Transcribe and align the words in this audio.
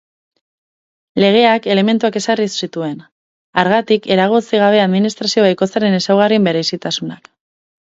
Legeak 1.23 1.67
elementuak 1.73 2.17
ezarri 2.21 2.47
zituen, 2.63 2.97
hargatik 3.65 4.09
eragotzi 4.17 4.63
gabe 4.65 4.83
administrazio 4.87 5.47
bakoitzaren 5.51 6.01
ezaugarrien 6.01 6.51
berezitasunak. 6.53 7.33